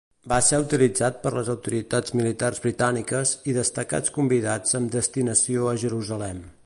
[0.31, 6.43] Va ser utilitzat per les autoritats militars britàniques i destacats convidats amb destinació a Jerusalem.